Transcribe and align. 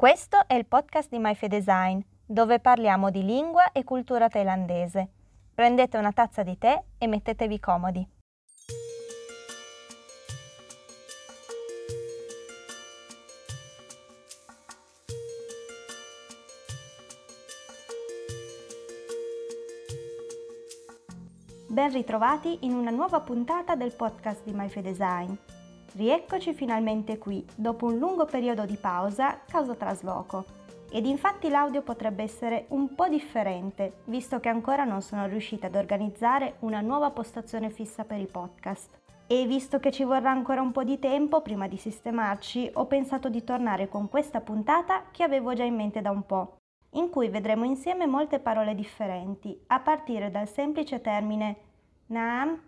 Questo 0.00 0.44
è 0.46 0.54
il 0.54 0.64
podcast 0.64 1.10
di 1.10 1.18
MyFedesign, 1.18 2.00
dove 2.24 2.58
parliamo 2.58 3.10
di 3.10 3.22
lingua 3.22 3.70
e 3.70 3.84
cultura 3.84 4.30
thailandese. 4.30 5.10
Prendete 5.54 5.98
una 5.98 6.10
tazza 6.10 6.42
di 6.42 6.56
tè 6.56 6.82
e 6.96 7.06
mettetevi 7.06 7.60
comodi. 7.60 8.08
Ben 21.68 21.92
ritrovati 21.92 22.60
in 22.62 22.72
una 22.72 22.90
nuova 22.90 23.20
puntata 23.20 23.74
del 23.74 23.92
podcast 23.92 24.44
di 24.44 24.52
MyFedesign. 24.54 25.59
Rieccoci 25.92 26.54
finalmente 26.54 27.18
qui, 27.18 27.44
dopo 27.56 27.86
un 27.86 27.98
lungo 27.98 28.24
periodo 28.24 28.64
di 28.64 28.76
pausa 28.76 29.40
causa 29.44 29.74
trasloco. 29.74 30.44
Ed 30.88 31.04
infatti 31.04 31.48
l'audio 31.48 31.82
potrebbe 31.82 32.22
essere 32.22 32.66
un 32.68 32.94
po' 32.94 33.08
differente, 33.08 34.02
visto 34.04 34.38
che 34.38 34.48
ancora 34.48 34.84
non 34.84 35.02
sono 35.02 35.26
riuscita 35.26 35.66
ad 35.66 35.74
organizzare 35.74 36.56
una 36.60 36.80
nuova 36.80 37.10
postazione 37.10 37.70
fissa 37.70 38.04
per 38.04 38.20
i 38.20 38.26
podcast. 38.26 38.98
E 39.26 39.46
visto 39.46 39.80
che 39.80 39.90
ci 39.90 40.04
vorrà 40.04 40.30
ancora 40.30 40.60
un 40.60 40.70
po' 40.70 40.84
di 40.84 41.00
tempo 41.00 41.42
prima 41.42 41.66
di 41.66 41.76
sistemarci, 41.76 42.70
ho 42.74 42.86
pensato 42.86 43.28
di 43.28 43.42
tornare 43.42 43.88
con 43.88 44.08
questa 44.08 44.40
puntata 44.40 45.06
che 45.10 45.24
avevo 45.24 45.54
già 45.54 45.64
in 45.64 45.74
mente 45.74 46.00
da 46.00 46.10
un 46.10 46.24
po', 46.24 46.58
in 46.90 47.10
cui 47.10 47.28
vedremo 47.28 47.64
insieme 47.64 48.06
molte 48.06 48.38
parole 48.38 48.76
differenti, 48.76 49.60
a 49.68 49.80
partire 49.80 50.30
dal 50.30 50.48
semplice 50.48 51.00
termine 51.00 51.56
Naam, 52.06 52.60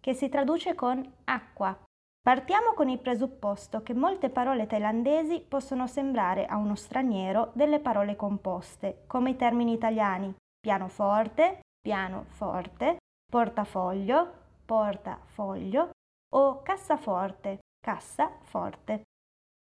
che 0.00 0.12
si 0.14 0.28
traduce 0.28 0.74
con 0.74 1.06
acqua 1.24 1.85
Partiamo 2.26 2.72
con 2.74 2.88
il 2.88 2.98
presupposto 2.98 3.84
che 3.84 3.94
molte 3.94 4.30
parole 4.30 4.66
thailandesi 4.66 5.44
possono 5.46 5.86
sembrare 5.86 6.44
a 6.46 6.56
uno 6.56 6.74
straniero 6.74 7.52
delle 7.54 7.78
parole 7.78 8.16
composte, 8.16 9.04
come 9.06 9.30
i 9.30 9.36
termini 9.36 9.72
italiani 9.72 10.34
pianoforte, 10.58 11.60
pianoforte, 11.80 12.96
portafoglio, 13.30 14.32
portafoglio 14.64 15.90
o 16.34 16.62
cassaforte, 16.62 17.60
cassaforte. 17.78 19.02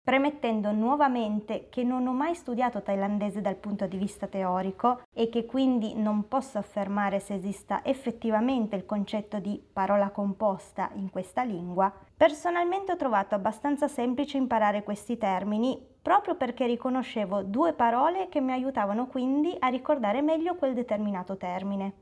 Premettendo 0.01 0.71
nuovamente 0.71 1.69
che 1.69 1.83
non 1.83 2.07
ho 2.07 2.13
mai 2.13 2.33
studiato 2.33 2.81
thailandese 2.81 3.39
dal 3.39 3.57
punto 3.57 3.85
di 3.85 3.97
vista 3.97 4.25
teorico 4.25 5.01
e 5.15 5.29
che 5.29 5.45
quindi 5.45 5.93
non 5.93 6.27
posso 6.27 6.57
affermare 6.57 7.19
se 7.19 7.35
esista 7.35 7.85
effettivamente 7.85 8.75
il 8.75 8.87
concetto 8.87 9.37
di 9.37 9.63
parola 9.71 10.09
composta 10.09 10.89
in 10.95 11.11
questa 11.11 11.43
lingua, 11.43 11.93
personalmente 12.17 12.91
ho 12.91 12.95
trovato 12.95 13.35
abbastanza 13.35 13.87
semplice 13.87 14.37
imparare 14.37 14.81
questi 14.81 15.19
termini 15.19 15.79
proprio 16.01 16.35
perché 16.35 16.65
riconoscevo 16.65 17.43
due 17.43 17.73
parole 17.73 18.27
che 18.27 18.41
mi 18.41 18.51
aiutavano 18.51 19.05
quindi 19.05 19.55
a 19.59 19.67
ricordare 19.67 20.23
meglio 20.23 20.55
quel 20.55 20.73
determinato 20.73 21.37
termine. 21.37 21.93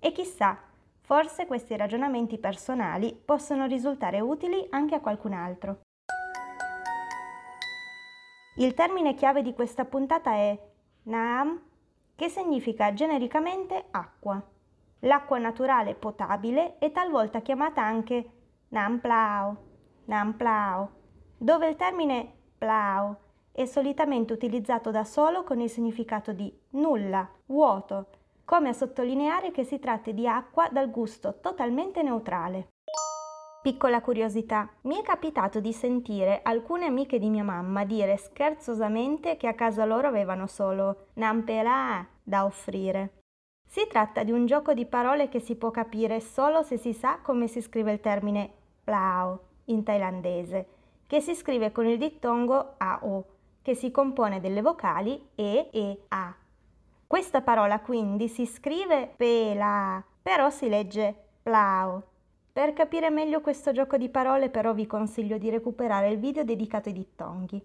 E 0.00 0.10
chissà, 0.12 0.58
forse 1.02 1.46
questi 1.46 1.76
ragionamenti 1.76 2.38
personali 2.38 3.14
possono 3.24 3.66
risultare 3.66 4.18
utili 4.18 4.66
anche 4.70 4.96
a 4.96 5.00
qualcun 5.00 5.34
altro. 5.34 5.80
Il 8.56 8.74
termine 8.74 9.14
chiave 9.14 9.42
di 9.42 9.54
questa 9.54 9.84
puntata 9.84 10.32
è 10.32 10.58
Naam, 11.04 11.60
che 12.16 12.28
significa 12.28 12.92
genericamente 12.92 13.84
acqua. 13.90 14.42
L'acqua 15.00 15.38
naturale 15.38 15.94
potabile 15.94 16.78
è 16.78 16.90
talvolta 16.90 17.40
chiamata 17.40 17.82
anche 17.82 18.39
Nam 18.72 19.00
Plao, 19.00 19.56
Nam 20.04 20.34
Plao, 20.34 20.90
dove 21.36 21.70
il 21.70 21.74
termine 21.74 22.32
Plao 22.56 23.16
è 23.50 23.64
solitamente 23.64 24.32
utilizzato 24.32 24.92
da 24.92 25.02
solo 25.02 25.42
con 25.42 25.60
il 25.60 25.68
significato 25.68 26.32
di 26.32 26.56
nulla, 26.70 27.28
vuoto, 27.46 28.06
come 28.44 28.68
a 28.68 28.72
sottolineare 28.72 29.50
che 29.50 29.64
si 29.64 29.80
tratta 29.80 30.12
di 30.12 30.28
acqua 30.28 30.68
dal 30.70 30.88
gusto 30.88 31.40
totalmente 31.40 32.04
neutrale. 32.04 32.68
Piccola 33.60 34.00
curiosità, 34.00 34.70
mi 34.82 35.00
è 35.00 35.02
capitato 35.02 35.58
di 35.58 35.72
sentire 35.72 36.38
alcune 36.44 36.86
amiche 36.86 37.18
di 37.18 37.28
mia 37.28 37.42
mamma 37.42 37.84
dire 37.84 38.18
scherzosamente 38.18 39.36
che 39.36 39.48
a 39.48 39.54
casa 39.54 39.84
loro 39.84 40.06
avevano 40.06 40.46
solo 40.46 41.08
nampela 41.14 42.06
da 42.22 42.44
offrire. 42.44 43.18
Si 43.66 43.84
tratta 43.88 44.22
di 44.22 44.30
un 44.30 44.46
gioco 44.46 44.74
di 44.74 44.86
parole 44.86 45.28
che 45.28 45.40
si 45.40 45.56
può 45.56 45.72
capire 45.72 46.20
solo 46.20 46.62
se 46.62 46.76
si 46.76 46.92
sa 46.92 47.18
come 47.20 47.48
si 47.48 47.60
scrive 47.60 47.92
il 47.92 48.00
termine 48.00 48.58
plao 48.90 49.40
in 49.66 49.84
thailandese, 49.84 50.66
che 51.06 51.20
si 51.20 51.36
scrive 51.36 51.70
con 51.70 51.86
il 51.86 51.96
dittongo 51.96 52.74
AO, 52.76 53.24
che 53.62 53.76
si 53.76 53.92
compone 53.92 54.40
delle 54.40 54.62
vocali 54.62 55.28
E 55.36 55.68
e 55.70 56.02
A. 56.08 56.34
Questa 57.06 57.40
parola 57.40 57.78
quindi 57.78 58.26
si 58.26 58.46
scrive 58.46 59.12
pela, 59.16 60.02
però 60.20 60.50
si 60.50 60.68
legge 60.68 61.14
plao 61.40 62.02
per 62.52 62.72
capire 62.72 63.10
meglio 63.10 63.40
questo 63.40 63.70
gioco 63.70 63.96
di 63.96 64.08
parole 64.08 64.50
però 64.50 64.74
vi 64.74 64.86
consiglio 64.86 65.38
di 65.38 65.50
recuperare 65.50 66.10
il 66.10 66.18
video 66.18 66.42
dedicato 66.42 66.88
ai 66.88 66.94
dittonghi. 66.94 67.64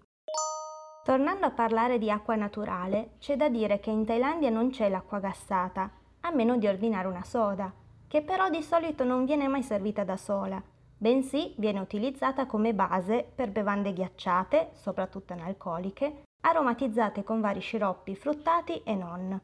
Tornando 1.02 1.46
a 1.46 1.50
parlare 1.50 1.98
di 1.98 2.08
acqua 2.08 2.36
naturale, 2.36 3.14
c'è 3.18 3.36
da 3.36 3.48
dire 3.48 3.80
che 3.80 3.90
in 3.90 4.04
Thailandia 4.04 4.50
non 4.50 4.70
c'è 4.70 4.88
l'acqua 4.88 5.18
gassata, 5.18 5.90
a 6.20 6.30
meno 6.30 6.56
di 6.56 6.68
ordinare 6.68 7.08
una 7.08 7.24
soda, 7.24 7.72
che 8.06 8.22
però 8.22 8.48
di 8.48 8.62
solito 8.62 9.02
non 9.02 9.24
viene 9.24 9.48
mai 9.48 9.64
servita 9.64 10.04
da 10.04 10.16
sola, 10.16 10.62
bensì 10.96 11.54
viene 11.58 11.80
utilizzata 11.80 12.46
come 12.46 12.74
base 12.74 13.30
per 13.34 13.50
bevande 13.50 13.92
ghiacciate, 13.92 14.70
soprattutto 14.72 15.32
analcoliche, 15.32 16.24
aromatizzate 16.42 17.24
con 17.24 17.40
vari 17.40 17.60
sciroppi 17.60 18.14
fruttati 18.14 18.82
e 18.84 18.94
non. 18.94 19.40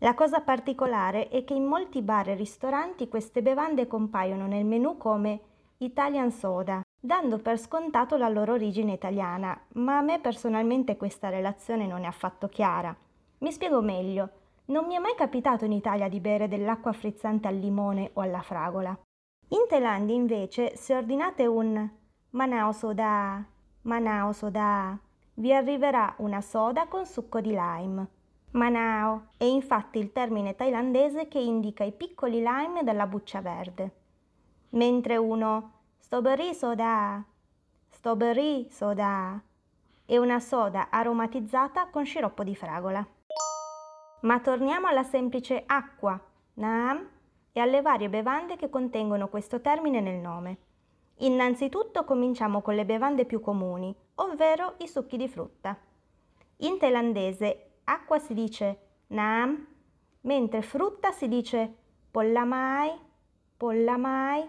La 0.00 0.14
cosa 0.14 0.40
particolare 0.40 1.28
è 1.28 1.44
che 1.44 1.54
in 1.54 1.64
molti 1.64 2.02
bar 2.02 2.28
e 2.28 2.34
ristoranti 2.34 3.08
queste 3.08 3.42
bevande 3.42 3.86
compaiono 3.86 4.46
nel 4.46 4.64
menù 4.64 4.96
come 4.96 5.40
Italian 5.78 6.30
Soda, 6.30 6.80
dando 7.00 7.38
per 7.38 7.58
scontato 7.58 8.16
la 8.16 8.28
loro 8.28 8.52
origine 8.52 8.92
italiana, 8.92 9.60
ma 9.74 9.98
a 9.98 10.02
me 10.02 10.20
personalmente 10.20 10.96
questa 10.96 11.28
relazione 11.28 11.86
non 11.86 12.04
è 12.04 12.06
affatto 12.06 12.48
chiara. 12.48 12.96
Mi 13.38 13.52
spiego 13.52 13.80
meglio. 13.80 14.30
Non 14.66 14.86
mi 14.86 14.94
è 14.94 14.98
mai 14.98 15.14
capitato 15.16 15.64
in 15.64 15.72
Italia 15.72 16.08
di 16.08 16.20
bere 16.20 16.46
dell'acqua 16.46 16.92
frizzante 16.92 17.48
al 17.48 17.56
limone 17.56 18.10
o 18.14 18.20
alla 18.20 18.42
fragola. 18.42 18.98
In 19.50 19.64
Thailandia 19.66 20.14
invece, 20.14 20.76
se 20.76 20.94
ordinate 20.94 21.46
un 21.46 21.88
Manao 22.30 22.72
Soda, 22.72 23.42
Manao 23.82 24.32
Soda, 24.32 24.98
vi 25.34 25.54
arriverà 25.54 26.14
una 26.18 26.42
soda 26.42 26.86
con 26.86 27.06
succo 27.06 27.40
di 27.40 27.50
lime. 27.50 28.06
Manao 28.50 29.28
è 29.38 29.44
infatti 29.44 29.98
il 29.98 30.12
termine 30.12 30.54
thailandese 30.54 31.28
che 31.28 31.38
indica 31.38 31.82
i 31.82 31.92
piccoli 31.92 32.42
lime 32.42 32.84
della 32.84 33.06
buccia 33.06 33.40
verde. 33.40 33.92
Mentre 34.70 35.16
uno 35.16 35.72
strawberry 35.96 36.52
soda, 36.52 37.24
strawberry 37.88 38.68
soda 38.70 39.40
è 40.04 40.18
una 40.18 40.40
soda 40.40 40.88
aromatizzata 40.90 41.88
con 41.88 42.04
sciroppo 42.04 42.44
di 42.44 42.54
fragola. 42.54 43.06
Ma 44.20 44.40
torniamo 44.40 44.88
alla 44.88 45.04
semplice 45.04 45.62
acqua, 45.64 46.20
naam, 46.54 47.16
e 47.58 47.60
alle 47.60 47.82
varie 47.82 48.08
bevande 48.08 48.54
che 48.54 48.70
contengono 48.70 49.28
questo 49.28 49.60
termine 49.60 50.00
nel 50.00 50.20
nome. 50.20 50.58
Innanzitutto 51.18 52.04
cominciamo 52.04 52.62
con 52.62 52.76
le 52.76 52.84
bevande 52.84 53.24
più 53.24 53.40
comuni, 53.40 53.92
ovvero 54.16 54.74
i 54.78 54.86
succhi 54.86 55.16
di 55.16 55.28
frutta. 55.28 55.76
In 56.58 56.78
thailandese 56.78 57.70
acqua 57.84 58.20
si 58.20 58.32
dice 58.32 58.78
nam, 59.08 59.66
mentre 60.20 60.62
frutta 60.62 61.10
si 61.10 61.26
dice 61.26 61.74
pollamai, 62.12 62.92
pollamai. 63.56 64.48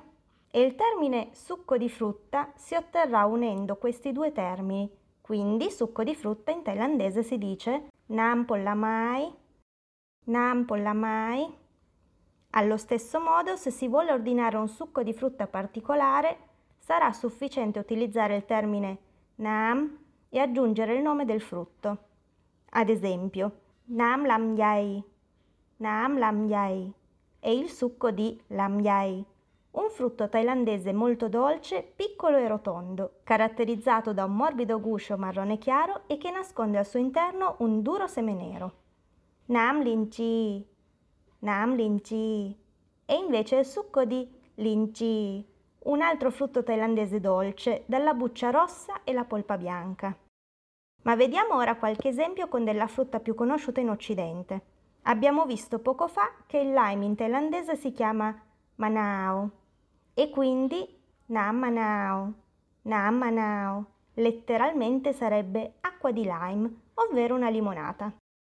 E 0.51 0.61
il 0.61 0.75
termine 0.75 1.29
succo 1.31 1.77
di 1.77 1.89
frutta 1.89 2.51
si 2.55 2.75
otterrà 2.75 3.25
unendo 3.25 3.77
questi 3.77 4.11
due 4.11 4.31
termini. 4.31 4.87
Quindi 5.19 5.71
succo 5.71 6.03
di 6.03 6.13
frutta 6.13 6.51
in 6.51 6.61
thailandese 6.61 7.23
si 7.23 7.39
dice 7.39 7.87
nam 8.07 8.45
pollamai, 8.45 9.33
nam 10.25 10.65
pollamai. 10.65 11.67
Allo 12.51 12.77
stesso 12.77 13.19
modo, 13.19 13.55
se 13.55 13.69
si 13.69 13.87
vuole 13.87 14.11
ordinare 14.11 14.57
un 14.57 14.67
succo 14.67 15.03
di 15.03 15.13
frutta 15.13 15.45
particolare, 15.45 16.37
sarà 16.77 17.13
sufficiente 17.13 17.77
utilizzare 17.77 18.35
il 18.35 18.45
termine 18.45 18.97
nam 19.35 19.97
e 20.29 20.39
aggiungere 20.39 20.95
il 20.95 21.01
nome 21.01 21.25
del 21.25 21.41
frutto. 21.41 21.97
Ad 22.71 22.89
esempio, 22.89 23.51
Nam 23.85 24.25
Lam 24.25 24.55
Yai, 24.55 25.03
Nam 25.77 26.17
Lam 26.17 26.47
Yai 26.47 26.91
e 27.39 27.53
il 27.53 27.69
succo 27.69 28.11
di 28.11 28.39
Lam 28.47 28.79
Yai, 28.79 29.23
un 29.71 29.89
frutto 29.89 30.27
thailandese 30.27 30.91
molto 30.91 31.29
dolce, 31.29 31.83
piccolo 31.95 32.37
e 32.37 32.47
rotondo, 32.47 33.19
caratterizzato 33.23 34.13
da 34.13 34.25
un 34.25 34.35
morbido 34.35 34.79
guscio 34.79 35.17
marrone 35.17 35.57
chiaro 35.57 36.01
e 36.07 36.17
che 36.17 36.31
nasconde 36.31 36.79
al 36.79 36.85
suo 36.85 36.99
interno 36.99 37.55
un 37.59 37.81
duro 37.81 38.07
seme 38.07 38.33
nero. 38.33 38.73
Nam 39.45 39.81
Linchi, 39.81 40.65
Nam 41.39 41.75
Linchi 41.75 42.57
e 43.05 43.15
invece 43.15 43.57
il 43.57 43.65
succo 43.65 44.03
di 44.03 44.29
Linchi, 44.55 45.45
un 45.83 46.01
altro 46.01 46.31
frutto 46.31 46.63
thailandese 46.63 47.19
dolce, 47.19 47.83
dalla 47.85 48.13
buccia 48.13 48.49
rossa 48.49 49.03
e 49.03 49.13
la 49.13 49.23
polpa 49.23 49.57
bianca. 49.57 50.15
Ma 51.03 51.15
vediamo 51.15 51.55
ora 51.55 51.77
qualche 51.77 52.09
esempio 52.09 52.49
con 52.49 52.65
della 52.65 52.87
frutta 52.87 53.21
più 53.21 53.35
conosciuta 53.35 53.79
in 53.79 53.89
Occidente. 53.89 54.61
Abbiamo 55.03 55.45
visto 55.45 55.79
poco 55.79 56.09
fa 56.09 56.29
che 56.45 56.57
il 56.57 56.73
lime 56.73 57.05
in 57.05 57.15
thailandese 57.15 57.77
si 57.77 57.93
chiama 57.93 58.37
manao 58.75 59.49
e 60.13 60.29
quindi 60.29 60.85
nam 61.27 61.57
manao, 61.57 62.33
nam 62.81 63.15
manao, 63.15 63.85
letteralmente 64.15 65.13
sarebbe 65.13 65.75
acqua 65.79 66.11
di 66.11 66.23
lime, 66.23 66.81
ovvero 66.95 67.35
una 67.35 67.49
limonata. 67.49 68.11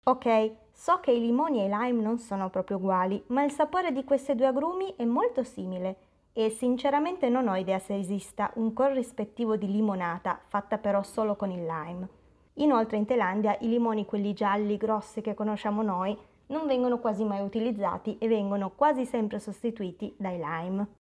Ok, 0.04 0.52
so 0.82 0.98
che 0.98 1.12
i 1.12 1.20
limoni 1.20 1.60
e 1.60 1.66
i 1.66 1.68
lime 1.68 2.02
non 2.02 2.18
sono 2.18 2.50
proprio 2.50 2.76
uguali, 2.76 3.22
ma 3.28 3.44
il 3.44 3.52
sapore 3.52 3.92
di 3.92 4.02
questi 4.02 4.34
due 4.34 4.46
agrumi 4.46 4.92
è 4.96 5.04
molto 5.04 5.44
simile 5.44 5.96
e 6.32 6.50
sinceramente 6.50 7.28
non 7.28 7.46
ho 7.46 7.54
idea 7.54 7.78
se 7.78 7.96
esista 7.96 8.50
un 8.56 8.72
corrispettivo 8.72 9.54
di 9.54 9.70
limonata 9.70 10.40
fatta 10.48 10.78
però 10.78 11.04
solo 11.04 11.36
con 11.36 11.52
il 11.52 11.64
lime. 11.64 12.08
Inoltre 12.54 12.96
in 12.96 13.06
Thailandia 13.06 13.56
i 13.60 13.68
limoni, 13.68 14.06
quelli 14.06 14.32
gialli 14.32 14.76
grossi 14.76 15.20
che 15.20 15.34
conosciamo 15.34 15.82
noi, 15.82 16.18
non 16.46 16.66
vengono 16.66 16.98
quasi 16.98 17.22
mai 17.22 17.44
utilizzati 17.44 18.18
e 18.18 18.26
vengono 18.26 18.70
quasi 18.70 19.06
sempre 19.06 19.38
sostituiti 19.38 20.12
dai 20.18 20.38
lime. 20.38 20.94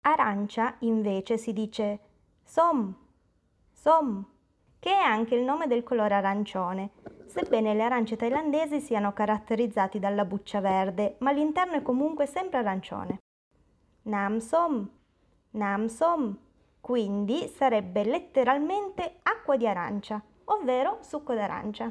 Arancia 0.00 0.74
invece 0.80 1.38
si 1.38 1.52
dice 1.52 2.00
som, 2.42 2.92
som, 3.70 4.26
che 4.82 4.90
è 4.90 5.00
anche 5.00 5.36
il 5.36 5.44
nome 5.44 5.68
del 5.68 5.84
colore 5.84 6.14
arancione, 6.14 6.90
sebbene 7.26 7.72
le 7.72 7.84
arance 7.84 8.16
thailandesi 8.16 8.80
siano 8.80 9.12
caratterizzati 9.12 10.00
dalla 10.00 10.24
buccia 10.24 10.58
verde, 10.58 11.14
ma 11.18 11.30
l'interno 11.30 11.74
è 11.74 11.82
comunque 11.82 12.26
sempre 12.26 12.58
arancione. 12.58 13.20
Nam 14.02 14.38
som, 14.38 14.90
nam 15.50 15.86
som, 15.86 16.36
quindi 16.80 17.46
sarebbe 17.46 18.02
letteralmente 18.02 19.20
acqua 19.22 19.56
di 19.56 19.68
arancia, 19.68 20.20
ovvero 20.46 20.98
succo 21.02 21.32
d'arancia. 21.32 21.88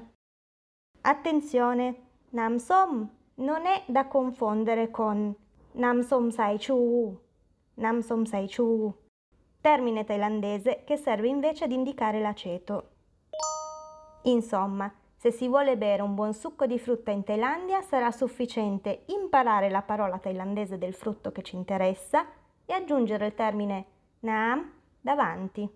Attenzione, 1.00 1.96
nam 2.32 2.58
som 2.58 3.10
non 3.36 3.66
è 3.68 3.84
da 3.86 4.06
confondere 4.08 4.92
con 4.92 5.34
nam 5.76 6.02
som 6.02 6.30
sai 6.30 6.58
chu, 6.58 7.18
nam 7.76 8.02
som 8.02 8.26
sai 8.26 8.50
chu, 8.50 8.94
termine 9.62 10.04
thailandese 10.04 10.82
che 10.84 10.98
serve 10.98 11.28
invece 11.28 11.66
ad 11.66 11.72
indicare 11.72 12.20
l'aceto. 12.20 12.90
Insomma, 14.24 14.92
se 15.16 15.32
si 15.32 15.48
vuole 15.48 15.78
bere 15.78 16.02
un 16.02 16.16
buon 16.16 16.34
succo 16.34 16.66
di 16.66 16.80
frutta 16.80 17.12
in 17.12 17.24
Thailandia 17.24 17.82
sarà 17.84 18.10
sufficiente 18.12 19.04
imparare 19.06 19.70
la 19.70 19.84
parola 19.84 20.18
thailandese 20.18 20.80
del 20.80 20.96
frutto 20.96 21.32
che 21.32 21.44
ci 21.44 21.56
interessa 21.56 22.26
e 22.66 22.74
aggiungere 22.74 23.28
il 23.28 23.36
termine 23.36 23.86
Naam 24.22 24.72
davanti. 25.00 25.70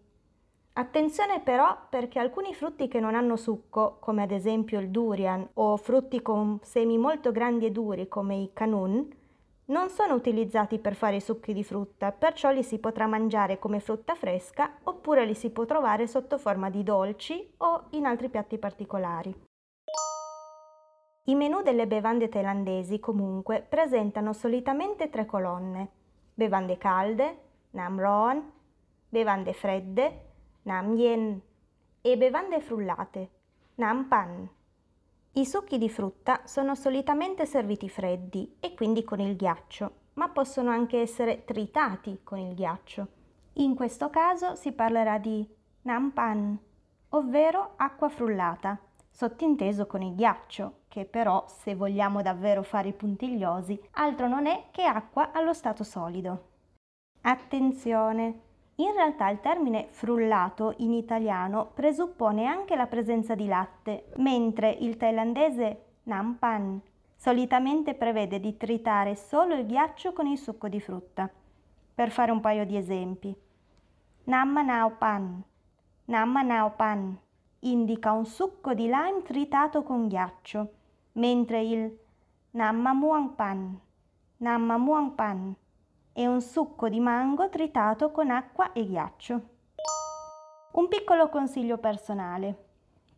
Attenzione 0.73 1.41
però 1.41 1.77
perché 1.89 2.19
alcuni 2.19 2.53
frutti 2.53 2.87
che 2.87 2.99
non 2.99 3.15
hanno 3.15 3.35
succo, 3.37 3.97
come 3.99 4.23
ad 4.23 4.31
esempio 4.31 4.79
il 4.79 4.89
durian 4.89 5.47
o 5.53 5.77
frutti 5.77 6.21
con 6.21 6.59
semi 6.63 6.97
molto 6.97 7.31
grandi 7.31 7.67
e 7.67 7.71
duri 7.71 8.07
come 8.07 8.35
i 8.35 8.49
kanun, 8.51 9.07
non 9.67 9.89
sono 9.89 10.13
utilizzati 10.13 10.79
per 10.79 10.95
fare 10.95 11.15
i 11.15 11.21
succhi 11.21 11.53
di 11.53 11.63
frutta, 11.63 12.11
perciò 12.11 12.51
li 12.51 12.63
si 12.63 12.77
potrà 12.79 13.07
mangiare 13.07 13.57
come 13.57 13.79
frutta 13.79 14.13
fresca 14.13 14.77
oppure 14.83 15.25
li 15.25 15.33
si 15.33 15.49
può 15.49 15.65
trovare 15.65 16.07
sotto 16.07 16.37
forma 16.37 16.69
di 16.69 16.83
dolci 16.83 17.53
o 17.57 17.85
in 17.91 18.05
altri 18.05 18.29
piatti 18.29 18.57
particolari. 18.57 19.33
I 21.27 21.33
menù 21.33 21.63
delle 21.63 21.87
bevande 21.87 22.29
thailandesi 22.29 22.99
comunque 22.99 23.65
presentano 23.67 24.33
solitamente 24.33 25.09
tre 25.09 25.25
colonne: 25.25 25.89
bevande 26.35 26.77
calde, 26.77 27.37
nam 27.71 27.99
ron, 27.99 28.51
bevande 29.09 29.53
fredde, 29.53 30.25
nam 30.63 30.93
yen 30.93 31.41
e 32.01 32.17
bevande 32.17 32.61
frullate, 32.61 33.29
nam 33.75 34.07
pan. 34.07 34.47
I 35.37 35.45
succhi 35.45 35.77
di 35.77 35.89
frutta 35.89 36.43
sono 36.45 36.75
solitamente 36.75 37.45
serviti 37.45 37.89
freddi 37.89 38.55
e 38.61 38.73
quindi 38.73 39.03
con 39.03 39.19
il 39.19 39.35
ghiaccio, 39.35 39.91
ma 40.13 40.29
possono 40.29 40.69
anche 40.69 41.01
essere 41.01 41.43
tritati 41.43 42.21
con 42.23 42.37
il 42.37 42.53
ghiaccio. 42.53 43.07
In 43.55 43.75
questo 43.75 44.09
caso 44.09 44.55
si 44.55 44.71
parlerà 44.71 45.17
di 45.17 45.45
nampan, 45.81 46.57
ovvero 47.09 47.73
acqua 47.75 48.07
frullata, 48.07 48.79
sottinteso 49.09 49.85
con 49.87 50.01
il 50.03 50.15
ghiaccio, 50.15 50.83
che 50.87 51.03
però, 51.03 51.43
se 51.49 51.75
vogliamo 51.75 52.21
davvero 52.21 52.63
fare 52.63 52.87
i 52.87 52.93
puntigliosi, 52.93 53.77
altro 53.91 54.29
non 54.29 54.45
è 54.45 54.67
che 54.71 54.85
acqua 54.85 55.33
allo 55.33 55.53
stato 55.53 55.83
solido. 55.83 56.51
Attenzione! 57.23 58.44
In 58.77 58.91
realtà 58.93 59.29
il 59.29 59.39
termine 59.39 59.87
frullato 59.91 60.73
in 60.77 60.91
italiano 60.91 61.71
presuppone 61.73 62.45
anche 62.45 62.75
la 62.75 62.87
presenza 62.87 63.33
di 63.33 63.47
latte, 63.47 64.07
mentre 64.17 64.69
il 64.69 64.97
thailandese 64.97 65.83
nampan 66.03 66.81
solitamente 67.15 67.93
prevede 67.93 68.41
di 68.41 68.57
tritare 68.57 69.15
solo 69.15 69.55
il 69.55 69.65
ghiaccio 69.65 70.11
con 70.11 70.27
il 70.27 70.37
succo 70.37 70.67
di 70.67 70.81
frutta. 70.81 71.29
Per 71.95 72.11
fare 72.11 72.31
un 72.31 72.41
paio 72.41 72.65
di 72.65 72.75
esempi. 72.75 73.33
Nammanao 74.25 74.91
pan. 74.97 75.41
Nammanao 76.05 76.71
pan 76.71 77.17
indica 77.59 78.11
un 78.11 78.25
succo 78.25 78.73
di 78.73 78.83
lime 78.83 79.21
tritato 79.23 79.83
con 79.83 80.07
ghiaccio, 80.07 80.73
mentre 81.13 81.61
il 81.61 81.97
Nammamuang 82.51 83.35
pan. 83.35 83.79
Nammamuang 84.37 85.11
pan 85.11 85.55
e 86.17 86.27
un 86.27 86.39
succo 86.39 86.87
di 86.87 87.01
mango 87.01 87.49
tritato 87.49 88.09
con 88.11 88.31
acqua 88.31 88.71
e 88.71 88.85
ghiaccio. 88.85 89.41
Un 90.71 90.87
piccolo 90.87 91.27
consiglio 91.27 91.77
personale. 91.77 92.63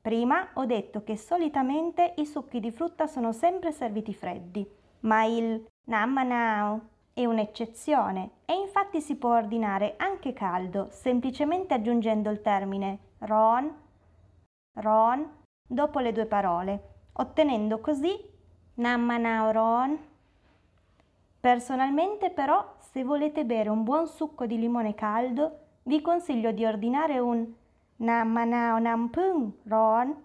Prima 0.01 0.49
ho 0.55 0.65
detto 0.65 1.03
che 1.03 1.15
solitamente 1.15 2.13
i 2.17 2.25
succhi 2.25 2.59
di 2.59 2.71
frutta 2.71 3.05
sono 3.05 3.31
sempre 3.33 3.71
serviti 3.71 4.15
freddi, 4.15 4.67
ma 5.01 5.25
il 5.25 5.63
Nammanao 5.85 6.81
è 7.13 7.25
un'eccezione 7.25 8.31
e 8.45 8.53
infatti 8.53 8.99
si 8.99 9.15
può 9.15 9.35
ordinare 9.35 9.93
anche 9.97 10.33
caldo, 10.33 10.87
semplicemente 10.89 11.75
aggiungendo 11.75 12.31
il 12.31 12.41
termine 12.41 12.99
ron, 13.19 13.71
ron 14.73 15.29
dopo 15.67 15.99
le 15.99 16.11
due 16.11 16.25
parole, 16.25 17.09
ottenendo 17.13 17.79
così 17.79 18.15
Nammanao 18.75 19.51
ron. 19.51 19.99
Personalmente 21.47 22.29
però 22.29 22.75
se 22.79 23.05
volete 23.05 23.45
bere 23.45 23.69
un 23.69 23.85
buon 23.85 24.05
succo 24.05 24.45
di 24.45 24.59
limone 24.59 24.93
caldo, 24.95 25.59
vi 25.83 26.01
consiglio 26.01 26.51
di 26.51 26.65
ordinare 26.65 27.19
un 27.19 27.49
Nam 27.95 28.27
Manao 28.27 28.79
Nam 28.79 29.07
Pung 29.07 29.53
Ron, 29.63 30.23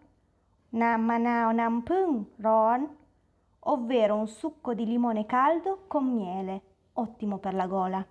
Nam 0.70 1.00
Manao 1.00 1.52
Nam 1.52 1.84
Ron, 2.38 2.96
ovvero 3.60 4.16
un 4.16 4.26
succo 4.26 4.74
di 4.74 4.84
limone 4.84 5.24
caldo 5.24 5.84
con 5.86 6.12
miele, 6.12 6.62
ottimo 6.94 7.38
per 7.38 7.54
la 7.54 7.68
gola. 7.68 8.04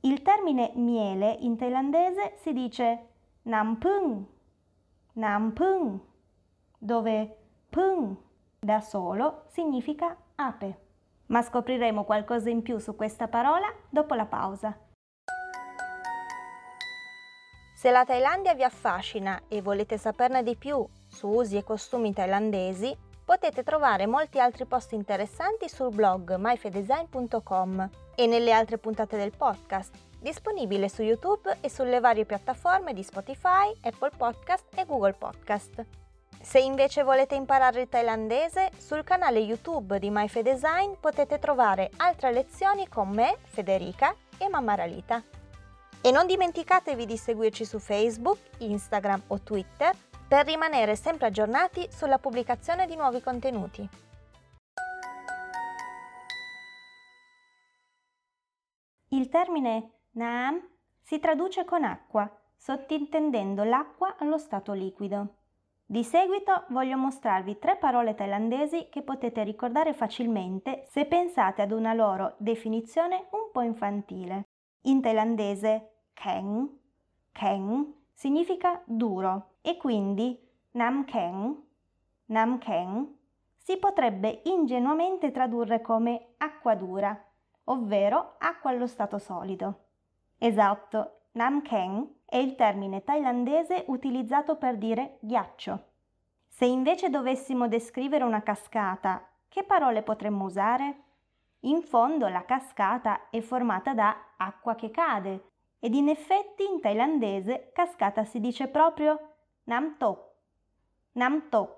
Il 0.00 0.22
termine 0.22 0.72
miele 0.74 1.30
in 1.30 1.56
thailandese 1.56 2.32
si 2.38 2.52
dice 2.52 3.06
Nam 3.42 3.78
Pung, 3.78 4.26
dove 6.76 7.36
Pung 7.68 8.16
da 8.58 8.80
solo 8.80 9.44
significa 9.46 10.16
ape 10.34 10.88
ma 11.30 11.42
scopriremo 11.42 12.04
qualcosa 12.04 12.50
in 12.50 12.62
più 12.62 12.78
su 12.78 12.94
questa 12.94 13.28
parola 13.28 13.72
dopo 13.88 14.14
la 14.14 14.26
pausa. 14.26 14.76
Se 17.80 17.90
la 17.90 18.04
Thailandia 18.04 18.54
vi 18.54 18.62
affascina 18.62 19.40
e 19.48 19.62
volete 19.62 19.96
saperne 19.96 20.42
di 20.42 20.54
più 20.54 20.86
su 21.06 21.28
usi 21.28 21.56
e 21.56 21.64
costumi 21.64 22.12
thailandesi, 22.12 22.94
potete 23.24 23.62
trovare 23.62 24.06
molti 24.06 24.38
altri 24.38 24.66
post 24.66 24.92
interessanti 24.92 25.66
sul 25.66 25.94
blog 25.94 26.34
myfedesign.com 26.36 27.90
e 28.14 28.26
nelle 28.26 28.52
altre 28.52 28.76
puntate 28.76 29.16
del 29.16 29.32
podcast, 29.34 29.94
disponibile 30.18 30.90
su 30.90 31.02
YouTube 31.02 31.56
e 31.62 31.70
sulle 31.70 32.00
varie 32.00 32.26
piattaforme 32.26 32.92
di 32.92 33.02
Spotify, 33.02 33.72
Apple 33.82 34.10
Podcast 34.14 34.66
e 34.74 34.84
Google 34.84 35.14
Podcast. 35.14 35.99
Se 36.42 36.58
invece 36.58 37.02
volete 37.02 37.34
imparare 37.34 37.82
il 37.82 37.88
thailandese, 37.88 38.70
sul 38.78 39.04
canale 39.04 39.40
YouTube 39.40 39.98
di 39.98 40.08
MyFedesign 40.10 40.94
potete 40.98 41.38
trovare 41.38 41.90
altre 41.98 42.32
lezioni 42.32 42.88
con 42.88 43.10
me, 43.10 43.36
Federica 43.44 44.14
e 44.38 44.48
Mamma 44.48 44.74
Ralita. 44.74 45.22
E 46.00 46.10
non 46.10 46.26
dimenticatevi 46.26 47.04
di 47.04 47.18
seguirci 47.18 47.66
su 47.66 47.78
Facebook, 47.78 48.38
Instagram 48.58 49.24
o 49.28 49.40
Twitter 49.42 49.94
per 50.26 50.46
rimanere 50.46 50.96
sempre 50.96 51.26
aggiornati 51.26 51.86
sulla 51.90 52.18
pubblicazione 52.18 52.86
di 52.86 52.96
nuovi 52.96 53.20
contenuti. 53.20 53.88
Il 59.08 59.28
termine 59.28 59.90
Naam 60.12 60.58
si 61.02 61.18
traduce 61.18 61.66
con 61.66 61.84
acqua, 61.84 62.28
sottintendendo 62.56 63.62
l'acqua 63.62 64.16
allo 64.18 64.38
stato 64.38 64.72
liquido. 64.72 65.34
Di 65.90 66.04
seguito 66.04 66.66
voglio 66.68 66.96
mostrarvi 66.96 67.58
tre 67.58 67.74
parole 67.74 68.14
thailandesi 68.14 68.86
che 68.90 69.02
potete 69.02 69.42
ricordare 69.42 69.92
facilmente 69.92 70.84
se 70.86 71.04
pensate 71.04 71.62
ad 71.62 71.72
una 71.72 71.94
loro 71.94 72.34
definizione 72.36 73.26
un 73.30 73.50
po' 73.50 73.62
infantile. 73.62 74.44
In 74.82 75.00
thailandese, 75.00 76.04
keng, 76.12 76.68
keng 77.32 77.92
significa 78.12 78.80
duro 78.84 79.54
e 79.62 79.76
quindi 79.76 80.38
Nam 80.74 81.04
Keng, 81.06 81.60
Nam 82.26 82.58
Keng 82.58 83.12
si 83.56 83.76
potrebbe 83.76 84.42
ingenuamente 84.44 85.32
tradurre 85.32 85.80
come 85.80 86.34
acqua 86.36 86.76
dura, 86.76 87.20
ovvero 87.64 88.36
acqua 88.38 88.70
allo 88.70 88.86
stato 88.86 89.18
solido. 89.18 89.86
Esatto, 90.38 91.19
Nam 91.32 91.62
Keng 91.62 92.08
è 92.24 92.36
il 92.36 92.56
termine 92.56 93.04
thailandese 93.04 93.84
utilizzato 93.86 94.56
per 94.56 94.76
dire 94.76 95.18
ghiaccio. 95.20 95.84
Se 96.48 96.64
invece 96.64 97.08
dovessimo 97.08 97.68
descrivere 97.68 98.24
una 98.24 98.42
cascata, 98.42 99.28
che 99.48 99.62
parole 99.62 100.02
potremmo 100.02 100.44
usare? 100.44 101.02
In 101.60 101.82
fondo 101.82 102.26
la 102.28 102.44
cascata 102.44 103.28
è 103.30 103.40
formata 103.40 103.94
da 103.94 104.16
acqua 104.36 104.74
che 104.74 104.90
cade 104.90 105.50
ed 105.78 105.94
in 105.94 106.08
effetti 106.08 106.64
in 106.64 106.80
thailandese 106.80 107.70
cascata 107.72 108.24
si 108.24 108.40
dice 108.40 108.68
proprio 108.68 109.34
Nam 109.64 109.96
Tok, 109.98 110.30
Nam 111.12 111.48
Tok, 111.48 111.76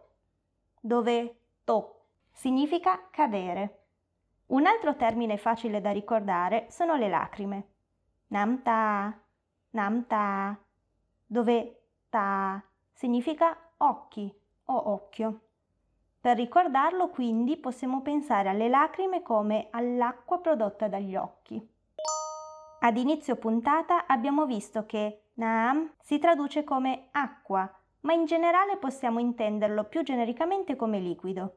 dove 0.80 1.36
Tok 1.64 1.94
significa 2.30 3.08
cadere. 3.10 3.80
Un 4.46 4.66
altro 4.66 4.96
termine 4.96 5.36
facile 5.36 5.80
da 5.80 5.90
ricordare 5.90 6.66
sono 6.70 6.96
le 6.96 7.08
lacrime. 7.08 7.66
Nam 8.28 8.62
Ta, 8.62 9.21
Nam 9.72 10.06
Ta, 10.06 10.56
dove 11.26 11.80
Ta 12.08 12.62
significa 12.92 13.56
occhi 13.78 14.32
o 14.64 14.90
occhio. 14.92 15.40
Per 16.20 16.36
ricordarlo 16.36 17.08
quindi 17.08 17.56
possiamo 17.56 18.00
pensare 18.00 18.48
alle 18.48 18.68
lacrime 18.68 19.22
come 19.22 19.68
all'acqua 19.70 20.38
prodotta 20.38 20.88
dagli 20.88 21.16
occhi. 21.16 21.60
Ad 22.80 22.96
inizio 22.96 23.36
puntata 23.36 24.06
abbiamo 24.06 24.44
visto 24.46 24.86
che 24.86 25.24
Naam 25.34 25.94
si 26.00 26.18
traduce 26.18 26.64
come 26.64 27.08
acqua, 27.12 27.68
ma 28.00 28.12
in 28.12 28.26
generale 28.26 28.76
possiamo 28.76 29.20
intenderlo 29.20 29.84
più 29.84 30.02
genericamente 30.02 30.76
come 30.76 30.98
liquido. 30.98 31.56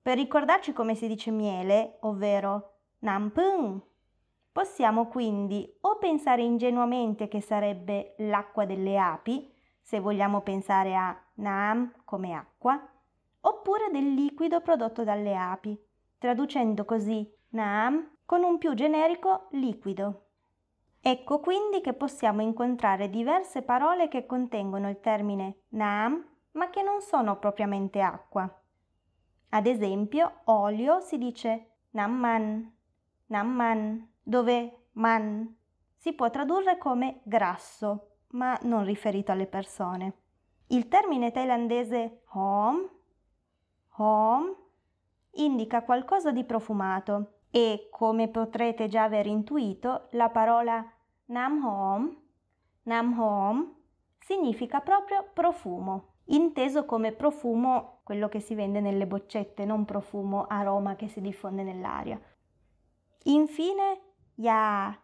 Per 0.00 0.16
ricordarci 0.16 0.72
come 0.72 0.94
si 0.94 1.06
dice 1.06 1.30
miele, 1.30 1.98
ovvero 2.00 2.72
Nampung, 3.00 3.80
possiamo 4.54 5.08
quindi 5.08 5.68
o 5.80 5.98
pensare 5.98 6.42
ingenuamente 6.42 7.26
che 7.26 7.40
sarebbe 7.40 8.14
l'acqua 8.18 8.64
delle 8.64 8.96
api, 8.96 9.52
se 9.82 9.98
vogliamo 9.98 10.42
pensare 10.42 10.94
a 10.94 11.20
Naam 11.34 11.92
come 12.04 12.34
acqua, 12.34 12.80
oppure 13.40 13.90
del 13.90 14.14
liquido 14.14 14.60
prodotto 14.60 15.02
dalle 15.02 15.36
api, 15.36 15.76
traducendo 16.18 16.84
così 16.84 17.28
Naam 17.48 18.18
con 18.24 18.44
un 18.44 18.58
più 18.58 18.74
generico 18.74 19.48
liquido. 19.50 20.26
Ecco 21.00 21.40
quindi 21.40 21.80
che 21.80 21.92
possiamo 21.92 22.40
incontrare 22.40 23.10
diverse 23.10 23.62
parole 23.62 24.06
che 24.06 24.24
contengono 24.24 24.88
il 24.88 25.00
termine 25.00 25.62
Naam, 25.70 26.24
ma 26.52 26.70
che 26.70 26.80
non 26.80 27.00
sono 27.00 27.40
propriamente 27.40 28.00
acqua. 28.00 28.48
Ad 29.48 29.66
esempio, 29.66 30.42
olio 30.44 31.00
si 31.00 31.18
dice 31.18 31.70
Namman, 31.90 32.72
Namman, 33.26 34.12
dove 34.24 34.86
man 34.94 35.56
si 35.94 36.12
può 36.12 36.28
tradurre 36.30 36.76
come 36.78 37.20
grasso, 37.22 38.16
ma 38.30 38.58
non 38.62 38.84
riferito 38.84 39.30
alle 39.30 39.46
persone. 39.46 40.22
Il 40.68 40.88
termine 40.88 41.30
thailandese 41.30 42.22
hom 42.32 42.90
Home 43.96 44.56
indica 45.32 45.82
qualcosa 45.82 46.32
di 46.32 46.44
profumato 46.44 47.42
e, 47.50 47.88
come 47.90 48.28
potrete 48.28 48.88
già 48.88 49.04
aver 49.04 49.26
intuito, 49.26 50.08
la 50.12 50.28
parola 50.30 50.84
Nam 51.26 51.64
Home, 51.64 52.16
Nam 52.84 53.18
Home 53.18 53.74
significa 54.18 54.80
proprio 54.80 55.30
profumo, 55.32 56.14
inteso 56.26 56.84
come 56.84 57.12
profumo 57.12 58.00
quello 58.02 58.28
che 58.28 58.40
si 58.40 58.56
vende 58.56 58.80
nelle 58.80 59.06
boccette, 59.06 59.64
non 59.64 59.84
profumo 59.84 60.46
aroma 60.48 60.96
che 60.96 61.06
si 61.06 61.20
diffonde 61.20 61.62
nell'aria. 61.62 62.20
Infine, 63.24 64.00
Ya, 64.36 64.98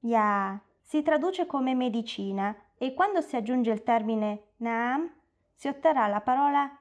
Ya 0.00 0.60
si 0.82 1.02
traduce 1.02 1.46
come 1.46 1.74
medicina 1.74 2.54
e 2.78 2.94
quando 2.94 3.20
si 3.20 3.36
aggiunge 3.36 3.70
il 3.70 3.82
termine 3.82 4.52
Nam 4.58 5.10
si 5.54 5.68
otterrà 5.68 6.06
la 6.06 6.20
parola 6.20 6.78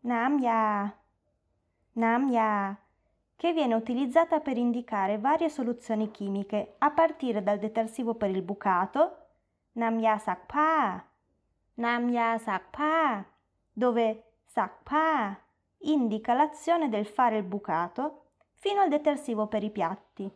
Namya, 0.00 0.94
Namya, 1.92 2.78
che 3.34 3.52
viene 3.52 3.74
utilizzata 3.74 4.40
per 4.40 4.56
indicare 4.56 5.18
varie 5.18 5.48
soluzioni 5.48 6.10
chimiche, 6.10 6.76
a 6.78 6.90
partire 6.90 7.42
dal 7.42 7.58
detersivo 7.58 8.14
per 8.14 8.30
il 8.30 8.42
bucato, 8.42 9.16
Namya 9.72 10.18
Sakpa, 10.18 11.04
Namya 11.74 12.38
Sakpa, 12.38 13.24
dove 13.72 14.34
Sakpa 14.44 15.36
indica 15.78 16.34
l'azione 16.34 16.88
del 16.88 17.06
fare 17.06 17.38
il 17.38 17.44
bucato, 17.44 18.26
fino 18.52 18.82
al 18.82 18.88
detersivo 18.88 19.48
per 19.48 19.64
i 19.64 19.70
piatti, 19.70 20.30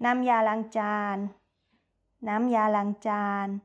Namya 0.00 0.40
Langchan, 0.40 1.28
Namya 2.20 2.68
Langchan, 2.68 3.60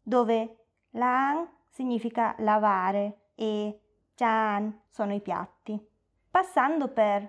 dove 0.00 0.56
Lang 0.90 1.48
significa 1.68 2.36
lavare 2.38 3.30
e 3.34 3.80
Chan 4.14 4.82
sono 4.88 5.12
i 5.12 5.20
piatti, 5.20 5.84
passando 6.30 6.86
per 6.86 7.28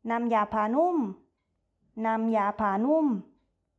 Namyapanum, 0.00 1.14
Namyapanum, 1.92 3.22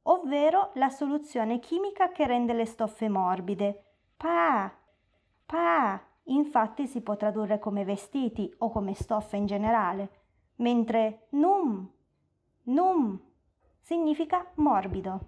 ovvero 0.04 0.70
la 0.76 0.90
soluzione 0.90 1.58
chimica 1.58 2.12
che 2.12 2.28
rende 2.28 2.54
le 2.54 2.66
stoffe 2.66 3.10
morbide. 3.10 3.86
Pa, 4.16 4.72
pa, 5.48 6.00
infatti 6.26 6.86
si 6.86 7.02
può 7.02 7.16
tradurre 7.16 7.58
come 7.58 7.84
vestiti 7.86 8.54
o 8.60 8.70
come 8.70 8.94
stoffe 8.94 9.36
in 9.36 9.48
generale, 9.48 10.10
mentre 10.58 11.26
num, 11.30 11.92
num 12.66 13.28
significa 13.90 14.46
morbido. 14.58 15.20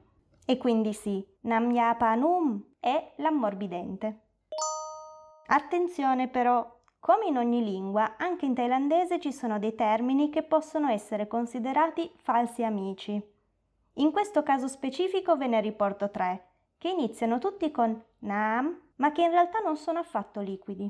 E 0.45 0.57
quindi 0.57 0.93
sì, 0.93 1.25
Namyapanum 1.41 2.75
è 2.79 3.13
l'ammorbidente. 3.15 4.19
Attenzione 5.47 6.27
però, 6.27 6.79
come 6.99 7.25
in 7.25 7.37
ogni 7.37 7.63
lingua, 7.63 8.17
anche 8.17 8.45
in 8.45 8.53
thailandese 8.53 9.19
ci 9.19 9.33
sono 9.33 9.57
dei 9.57 9.73
termini 9.73 10.29
che 10.29 10.43
possono 10.43 10.89
essere 10.89 11.27
considerati 11.27 12.11
falsi 12.17 12.63
amici. 12.63 13.19
In 13.93 14.11
questo 14.11 14.43
caso 14.43 14.67
specifico 14.67 15.35
ve 15.35 15.47
ne 15.47 15.59
riporto 15.59 16.11
tre, 16.11 16.49
che 16.77 16.89
iniziano 16.89 17.39
tutti 17.39 17.71
con 17.71 17.99
nam, 18.19 18.79
ma 18.97 19.11
che 19.11 19.23
in 19.23 19.31
realtà 19.31 19.57
non 19.57 19.75
sono 19.75 19.97
affatto 19.97 20.39
liquidi. 20.39 20.87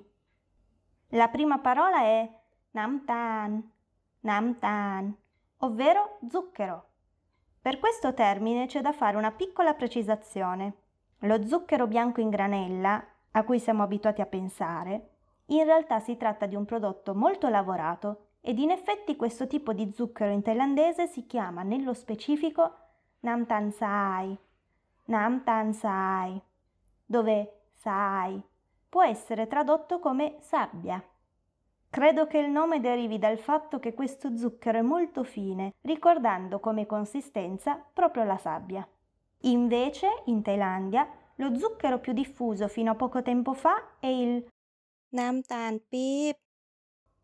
La 1.12 1.30
prima 1.30 1.60
parola 1.60 2.02
è 2.02 2.30
namtan, 2.72 3.72
namtan, 4.20 5.16
ovvero 5.60 6.18
zucchero. 6.28 6.90
Per 7.62 7.78
questo 7.78 8.16
termine 8.16 8.66
c'è 8.66 8.82
da 8.82 8.92
fare 8.92 9.18
una 9.18 9.32
piccola 9.32 9.76
precisazione. 9.76 10.78
Lo 11.20 11.46
zucchero 11.46 11.86
bianco 11.86 12.20
in 12.20 12.30
granella, 12.30 13.06
a 13.34 13.44
cui 13.44 13.60
siamo 13.60 13.84
abituati 13.84 14.20
a 14.20 14.26
pensare, 14.26 15.10
in 15.48 15.64
realtà 15.64 16.00
si 16.00 16.18
tratta 16.18 16.48
di 16.48 16.56
un 16.56 16.66
prodotto 16.66 17.14
molto 17.14 17.50
lavorato 17.50 18.30
ed 18.42 18.58
in 18.58 18.72
effetti 18.72 19.16
questo 19.16 19.46
tipo 19.46 19.74
di 19.74 19.92
zucchero 19.94 20.32
in 20.32 20.42
thailandese 20.42 21.06
si 21.06 21.28
chiama 21.28 21.62
nello 21.62 21.94
specifico 21.94 22.78
Nam 23.20 23.46
Tan 23.46 23.72
Sai, 23.72 24.36
Nam 25.06 25.44
Tan 25.44 25.74
Sai, 25.74 26.42
dove 27.06 27.68
Sai 27.76 28.42
può 28.90 29.04
essere 29.04 29.46
tradotto 29.46 30.00
come 30.00 30.38
sabbia. 30.40 31.02
Credo 31.92 32.26
che 32.26 32.38
il 32.38 32.50
nome 32.50 32.80
derivi 32.80 33.20
dal 33.20 33.38
fatto 33.38 33.78
che 33.78 33.94
questo 33.94 34.38
zucchero 34.38 34.78
è 34.78 34.82
molto 34.82 35.26
fine, 35.26 35.74
ricordando 35.82 36.62
come 36.62 36.86
consistenza 36.86 37.76
proprio 37.76 38.24
la 38.24 38.38
sabbia. 38.38 38.88
Invece, 39.42 40.08
in 40.28 40.42
Thailandia, 40.42 41.06
lo 41.36 41.54
zucchero 41.58 42.00
più 42.00 42.14
diffuso 42.14 42.70
fino 42.70 42.92
a 42.92 42.96
poco 42.96 43.22
tempo 43.22 43.52
fa 43.52 43.98
è 44.00 44.08
il 44.08 44.48
Nam 45.10 45.42
Tan 45.42 45.82
Pip, 45.90 46.38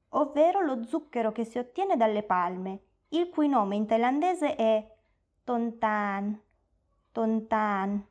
ovvero 0.10 0.60
lo 0.60 0.84
zucchero 0.84 1.32
che 1.32 1.46
si 1.46 1.58
ottiene 1.58 1.96
dalle 1.96 2.24
palme, 2.24 2.82
il 3.10 3.30
cui 3.30 3.48
nome 3.48 3.78
in 3.78 3.88
thailandese 3.88 4.56
è 4.58 4.96
Tontan. 5.46 6.38
Tontan. 7.14 8.06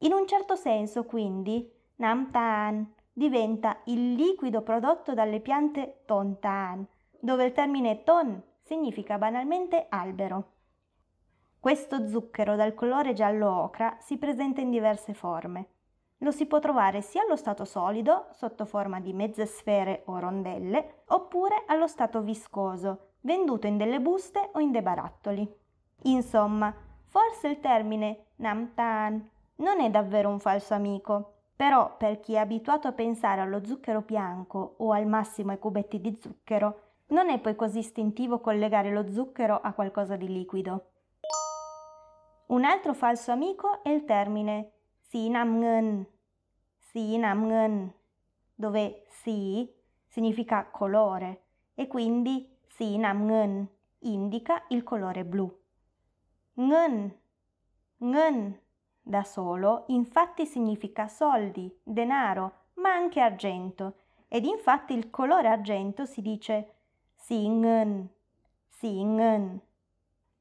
In 0.00 0.12
un 0.12 0.26
certo 0.26 0.56
senso, 0.56 1.04
quindi, 1.04 1.72
Nam 1.96 2.30
Tan 2.30 2.98
diventa 3.20 3.80
il 3.84 4.14
liquido 4.14 4.62
prodotto 4.62 5.12
dalle 5.12 5.40
piante 5.40 6.04
tontan, 6.06 6.86
dove 7.18 7.44
il 7.44 7.52
termine 7.52 8.02
ton 8.02 8.42
significa 8.62 9.18
banalmente 9.18 9.84
albero. 9.90 10.52
Questo 11.60 12.08
zucchero 12.08 12.56
dal 12.56 12.72
colore 12.72 13.12
giallo 13.12 13.50
ocra 13.50 13.98
si 14.00 14.16
presenta 14.16 14.62
in 14.62 14.70
diverse 14.70 15.12
forme. 15.12 15.66
Lo 16.20 16.30
si 16.30 16.46
può 16.46 16.60
trovare 16.60 17.02
sia 17.02 17.20
allo 17.20 17.36
stato 17.36 17.66
solido, 17.66 18.28
sotto 18.30 18.64
forma 18.64 19.00
di 19.00 19.12
mezze 19.12 19.44
sfere 19.44 20.04
o 20.06 20.18
rondelle, 20.18 21.02
oppure 21.08 21.64
allo 21.66 21.88
stato 21.88 22.22
viscoso, 22.22 23.16
venduto 23.20 23.66
in 23.66 23.76
delle 23.76 24.00
buste 24.00 24.48
o 24.54 24.60
in 24.60 24.70
dei 24.70 24.80
barattoli. 24.80 25.46
Insomma, 26.04 26.74
forse 27.04 27.48
il 27.48 27.60
termine 27.60 28.28
namtan 28.36 29.28
non 29.56 29.80
è 29.80 29.90
davvero 29.90 30.30
un 30.30 30.38
falso 30.38 30.72
amico, 30.72 31.39
Però 31.60 31.94
per 31.98 32.20
chi 32.20 32.32
è 32.32 32.38
abituato 32.38 32.88
a 32.88 32.92
pensare 32.92 33.42
allo 33.42 33.62
zucchero 33.62 34.00
bianco 34.00 34.76
o 34.78 34.92
al 34.92 35.04
massimo 35.06 35.50
ai 35.50 35.58
cubetti 35.58 36.00
di 36.00 36.16
zucchero, 36.18 36.92
non 37.08 37.28
è 37.28 37.38
poi 37.38 37.54
così 37.54 37.80
istintivo 37.80 38.40
collegare 38.40 38.90
lo 38.90 39.12
zucchero 39.12 39.60
a 39.60 39.74
qualcosa 39.74 40.16
di 40.16 40.26
liquido. 40.26 40.92
Un 42.46 42.64
altro 42.64 42.94
falso 42.94 43.30
amico 43.30 43.82
è 43.82 43.90
il 43.90 44.06
termine 44.06 44.70
sinamngen, 45.02 46.06
sinamngen, 46.78 47.92
dove 48.54 49.04
si 49.08 49.70
significa 50.06 50.64
colore 50.64 51.42
e 51.74 51.86
quindi 51.88 52.56
sinamngen 52.68 53.68
indica 53.98 54.64
il 54.68 54.82
colore 54.82 55.26
blu. 55.26 55.54
Ngen, 56.54 57.18
ngen 57.98 58.60
da 59.10 59.24
solo 59.24 59.84
infatti 59.88 60.46
significa 60.46 61.08
soldi, 61.08 61.70
denaro, 61.82 62.68
ma 62.74 62.94
anche 62.94 63.20
argento 63.20 63.96
ed 64.28 64.44
infatti 64.44 64.94
il 64.94 65.10
colore 65.10 65.48
argento 65.48 66.06
si 66.06 66.22
dice 66.22 66.74
singen, 67.16 68.08
singen. 68.68 69.60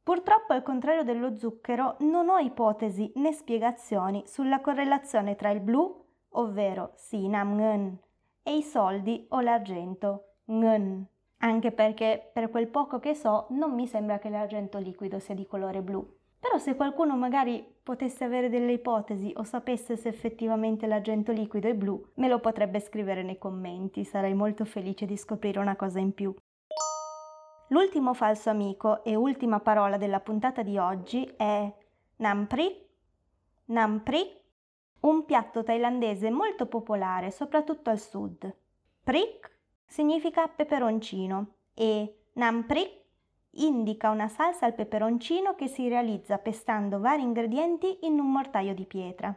Purtroppo 0.03 0.53
al 0.53 0.63
contrario 0.63 1.03
dello 1.03 1.35
zucchero 1.35 1.95
non 1.99 2.29
ho 2.29 2.37
ipotesi 2.37 3.11
né 3.15 3.33
spiegazioni 3.33 4.23
sulla 4.25 4.61
correlazione 4.61 5.35
tra 5.35 5.49
il 5.49 5.59
blu, 5.59 6.05
ovvero 6.29 6.91
sinamngen, 6.95 7.99
e 8.43 8.57
i 8.57 8.63
soldi 8.63 9.25
o 9.29 9.41
l'argento, 9.41 10.35
ngen. 10.45 11.05
Anche 11.41 11.71
perché 11.71 12.29
per 12.33 12.49
quel 12.49 12.67
poco 12.67 12.99
che 12.99 13.15
so 13.15 13.47
non 13.49 13.73
mi 13.73 13.87
sembra 13.87 14.19
che 14.19 14.29
l'argento 14.29 14.77
liquido 14.77 15.19
sia 15.19 15.35
di 15.35 15.45
colore 15.45 15.81
blu. 15.81 16.18
Però 16.39 16.57
se 16.57 16.75
qualcuno 16.75 17.17
magari 17.17 17.65
potesse 17.83 18.23
avere 18.23 18.49
delle 18.49 18.71
ipotesi 18.71 19.33
o 19.35 19.43
sapesse 19.43 19.97
se 19.97 20.07
effettivamente 20.07 20.87
l'argento 20.87 21.33
liquido 21.33 21.67
è 21.67 21.73
blu, 21.73 22.01
me 22.15 22.29
lo 22.29 22.39
potrebbe 22.39 22.79
scrivere 22.79 23.23
nei 23.23 23.37
commenti, 23.37 24.05
sarei 24.05 24.33
molto 24.33 24.63
felice 24.63 25.05
di 25.05 25.17
scoprire 25.17 25.59
una 25.59 25.75
cosa 25.75 25.99
in 25.99 26.13
più. 26.13 26.33
L'ultimo 27.67 28.13
falso 28.13 28.49
amico 28.49 29.03
e 29.03 29.15
ultima 29.15 29.59
parola 29.59 29.97
della 29.97 30.21
puntata 30.21 30.63
di 30.63 30.77
oggi 30.77 31.29
è 31.35 31.71
Nampri. 32.15 32.87
Nampri, 33.65 34.39
un 35.01 35.25
piatto 35.25 35.63
thailandese 35.63 36.31
molto 36.31 36.65
popolare 36.65 37.31
soprattutto 37.31 37.89
al 37.89 37.99
sud. 37.99 38.55
Prik 39.03 39.51
significa 39.85 40.47
peperoncino 40.47 41.47
e 41.73 42.21
Namprik 42.33 42.97
indica 43.51 44.09
una 44.09 44.27
salsa 44.27 44.65
al 44.65 44.75
peperoncino 44.75 45.55
che 45.55 45.67
si 45.67 45.87
realizza 45.87 46.37
pestando 46.37 46.99
vari 46.99 47.23
ingredienti 47.23 47.99
in 48.01 48.19
un 48.19 48.31
mortaio 48.31 48.73
di 48.73 48.85
pietra. 48.85 49.35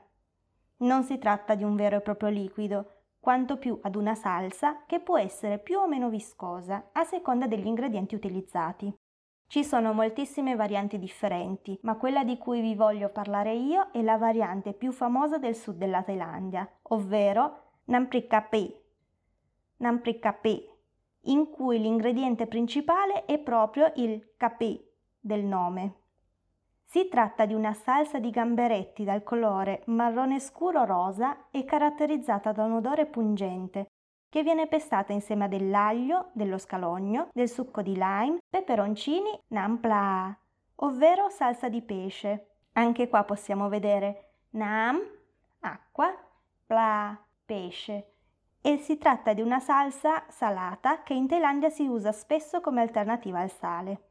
Non 0.78 1.04
si 1.04 1.18
tratta 1.18 1.54
di 1.54 1.64
un 1.64 1.76
vero 1.76 1.96
e 1.96 2.00
proprio 2.00 2.28
liquido, 2.28 3.02
quanto 3.20 3.56
più 3.56 3.78
ad 3.82 3.94
una 3.94 4.14
salsa 4.14 4.84
che 4.84 4.98
può 4.98 5.16
essere 5.16 5.58
più 5.58 5.78
o 5.78 5.86
meno 5.86 6.08
viscosa 6.08 6.90
a 6.92 7.04
seconda 7.04 7.46
degli 7.46 7.66
ingredienti 7.66 8.16
utilizzati. 8.16 8.92
Ci 9.46 9.64
sono 9.64 9.92
moltissime 9.92 10.56
varianti 10.56 10.98
differenti, 10.98 11.78
ma 11.82 11.96
quella 11.96 12.24
di 12.24 12.38
cui 12.38 12.60
vi 12.60 12.74
voglio 12.74 13.10
parlare 13.10 13.52
io 13.52 13.90
è 13.92 14.00
la 14.02 14.16
variante 14.16 14.72
più 14.72 14.92
famosa 14.92 15.38
del 15.38 15.54
sud 15.54 15.76
della 15.76 16.02
Thailandia, 16.02 16.68
ovvero 16.84 17.72
Namprikape. 17.84 18.82
Namprikape, 19.76 20.71
in 21.26 21.50
cui 21.50 21.78
l'ingrediente 21.78 22.46
principale 22.46 23.24
è 23.24 23.38
proprio 23.38 23.92
il 23.96 24.34
capì 24.36 24.82
del 25.20 25.44
nome. 25.44 25.96
Si 26.84 27.08
tratta 27.08 27.46
di 27.46 27.54
una 27.54 27.72
salsa 27.72 28.18
di 28.18 28.30
gamberetti 28.30 29.04
dal 29.04 29.22
colore 29.22 29.82
marrone 29.86 30.40
scuro 30.40 30.84
rosa 30.84 31.48
e 31.50 31.64
caratterizzata 31.64 32.52
da 32.52 32.64
un 32.64 32.72
odore 32.72 33.06
pungente, 33.06 33.86
che 34.28 34.42
viene 34.42 34.66
pestata 34.66 35.12
insieme 35.12 35.48
dell'aglio, 35.48 36.30
dello 36.32 36.58
scalogno, 36.58 37.28
del 37.32 37.48
succo 37.48 37.82
di 37.82 37.94
lime, 37.94 38.38
peperoncini, 38.48 39.38
nampla, 39.48 40.36
ovvero 40.76 41.28
salsa 41.28 41.68
di 41.68 41.82
pesce. 41.82 42.48
Anche 42.72 43.08
qua 43.08 43.24
possiamo 43.24 43.68
vedere 43.68 44.32
nam, 44.50 44.98
acqua, 45.60 46.14
pla, 46.66 47.18
pesce. 47.44 48.11
E 48.62 48.78
si 48.78 48.96
tratta 48.96 49.34
di 49.34 49.42
una 49.42 49.60
salsa 49.60 50.24
salata 50.28 51.02
che 51.02 51.12
in 51.12 51.26
Thailandia 51.26 51.68
si 51.68 51.86
usa 51.86 52.12
spesso 52.12 52.60
come 52.60 52.80
alternativa 52.80 53.40
al 53.40 53.50
sale. 53.50 54.02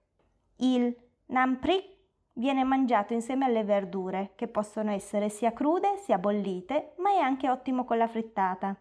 Il 0.57 0.95
namprik 1.27 1.99
Viene 2.33 2.63
mangiato 2.63 3.13
insieme 3.13 3.45
alle 3.45 3.63
verdure, 3.63 4.31
che 4.35 4.47
possono 4.47 4.91
essere 4.91 5.27
sia 5.29 5.51
crude 5.51 5.97
sia 5.97 6.17
bollite, 6.17 6.93
ma 6.97 7.11
è 7.11 7.17
anche 7.17 7.49
ottimo 7.49 7.83
con 7.83 7.97
la 7.97 8.07
frittata. 8.07 8.75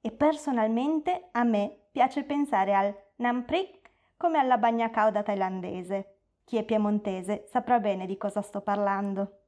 E 0.00 0.10
personalmente 0.10 1.28
a 1.32 1.42
me 1.42 1.84
piace 1.90 2.24
pensare 2.24 2.74
al 2.74 2.94
namprik 3.16 3.90
come 4.16 4.38
alla 4.38 4.58
bagna 4.58 4.90
cauda 4.90 5.22
thailandese. 5.22 6.16
Chi 6.44 6.58
è 6.58 6.64
piemontese 6.64 7.46
saprà 7.50 7.80
bene 7.80 8.04
di 8.04 8.18
cosa 8.18 8.42
sto 8.42 8.60
parlando. 8.60 9.41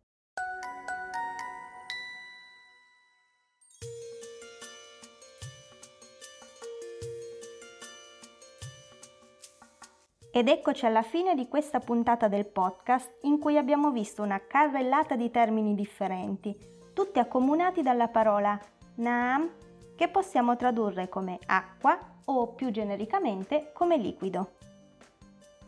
Ed 10.37 10.49
eccoci 10.49 10.85
alla 10.85 11.03
fine 11.03 11.37
di 11.37 11.47
questa 11.47 11.79
puntata 11.79 12.27
del 12.27 12.44
podcast 12.44 13.18
in 13.20 13.38
cui 13.38 13.57
abbiamo 13.57 13.92
visto 13.92 14.20
una 14.20 14.40
carrellata 14.44 15.14
di 15.14 15.31
termini 15.31 15.77
differenti, 15.77 16.53
tutti 16.92 17.20
accomunati 17.20 17.83
dalla 17.83 18.09
parola 18.09 18.59
naam, 18.97 19.49
che 19.94 20.09
possiamo 20.09 20.57
tradurre 20.57 21.09
come 21.09 21.38
acqua 21.47 21.97
o 22.25 22.49
più 22.49 22.73
genericamente 22.73 23.70
come 23.73 23.97
liquido. 23.97 24.55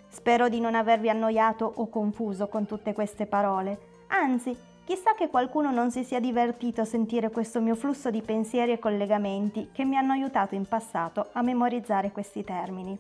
Spero 0.08 0.48
di 0.48 0.58
non 0.58 0.74
avervi 0.74 1.10
annoiato 1.10 1.72
o 1.76 1.88
confuso 1.88 2.48
con 2.48 2.66
tutte 2.66 2.92
queste 2.92 3.26
parole, 3.26 3.78
anzi, 4.08 4.52
chissà 4.84 5.14
che 5.14 5.28
qualcuno 5.28 5.70
non 5.70 5.92
si 5.92 6.02
sia 6.02 6.18
divertito 6.18 6.80
a 6.80 6.84
sentire 6.84 7.30
questo 7.30 7.60
mio 7.60 7.76
flusso 7.76 8.10
di 8.10 8.20
pensieri 8.20 8.72
e 8.72 8.80
collegamenti 8.80 9.68
che 9.70 9.84
mi 9.84 9.96
hanno 9.96 10.10
aiutato 10.10 10.56
in 10.56 10.66
passato 10.66 11.28
a 11.34 11.42
memorizzare 11.42 12.10
questi 12.10 12.42
termini. 12.42 12.98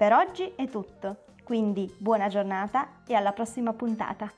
Per 0.00 0.14
oggi 0.14 0.50
è 0.56 0.66
tutto, 0.66 1.24
quindi 1.44 1.94
buona 1.98 2.28
giornata 2.28 3.02
e 3.06 3.12
alla 3.12 3.32
prossima 3.32 3.74
puntata. 3.74 4.32